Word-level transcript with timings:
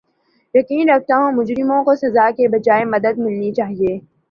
یقین 0.53 0.89
رکھتا 0.89 1.15
ہوں 1.17 1.31
کہ 1.31 1.37
مجرموں 1.37 1.83
کو 1.85 1.95
سزا 1.97 2.29
کے 2.37 2.47
بجاے 2.53 2.83
مدد 2.87 3.17
ملنی 3.17 3.51
چاھیے 3.53 3.97